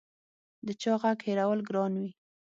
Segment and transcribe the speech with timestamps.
[0.65, 2.11] د چا غږ هېرول ګران وي